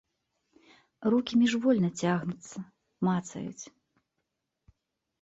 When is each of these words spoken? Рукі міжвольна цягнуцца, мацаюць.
Рукі 1.15 1.33
міжвольна 1.43 1.89
цягнуцца, 2.05 2.57
мацаюць. 3.11 3.65